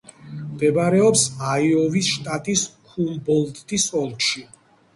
[0.53, 2.65] მდებარეობს აიოვის შტატის
[2.95, 4.47] ჰუმბოლდტის ოლქში.